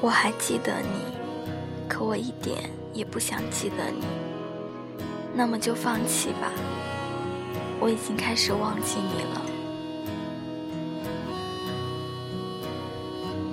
[0.00, 0.88] 我还记得你，
[1.88, 4.04] 可我一点也不想记得你。
[5.34, 6.52] 那么就放弃吧，
[7.80, 9.42] 我已经开始忘记你了。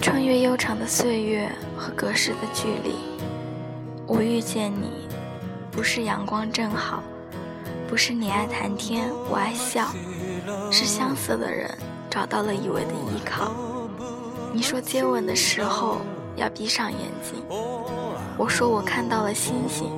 [0.00, 2.94] 穿越悠长的岁月和隔世的距离，
[4.06, 5.08] 我遇见你，
[5.70, 7.02] 不是阳光正好，
[7.88, 9.88] 不是你爱谈天我爱笑，
[10.70, 11.70] 是相似的人
[12.08, 13.52] 找到了以为的依靠。
[14.52, 15.98] 你说接吻的时候
[16.38, 17.42] 要闭上眼睛，
[18.36, 19.90] 我说我看到了星星。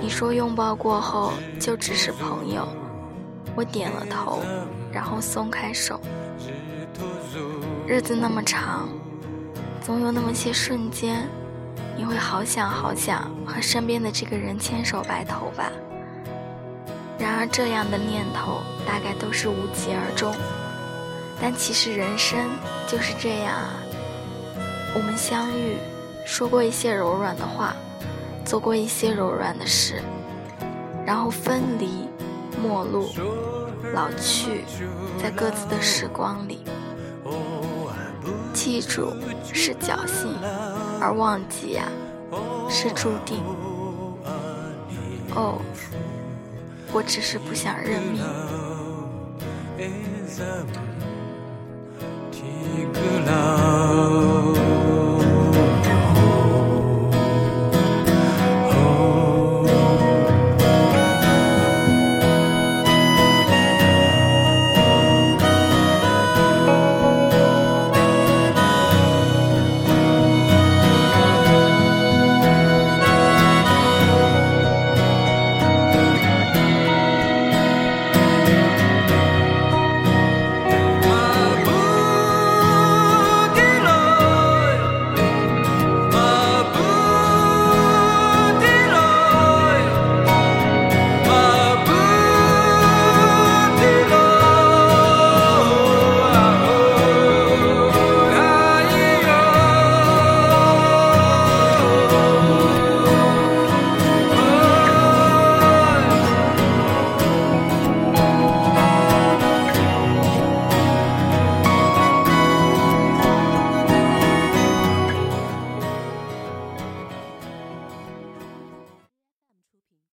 [0.00, 2.66] 你说拥抱过后就只是朋友，
[3.54, 4.40] 我点了头，
[4.92, 6.00] 然后松开手。
[7.86, 8.88] 日子那么长，
[9.82, 11.28] 总有那么些瞬间，
[11.96, 15.70] 你会好想好想和身边的这个人牵手白头吧。
[17.18, 20.32] 然而这样的念头大概都是无疾而终。
[21.40, 22.38] 但其实人生
[22.86, 23.74] 就是这样啊，
[24.94, 25.76] 我们相遇，
[26.24, 27.74] 说过一些柔软的话，
[28.44, 30.02] 做过一些柔软的事，
[31.06, 32.08] 然后分离、
[32.62, 33.10] 陌路、
[33.94, 34.64] 老去，
[35.22, 36.64] 在各自的时光里。
[38.52, 39.12] 记住
[39.52, 40.34] 是侥幸，
[41.00, 41.84] 而忘记呀
[42.68, 43.42] 是注定。
[45.34, 45.60] 哦，
[46.92, 48.20] 我只是不想认命。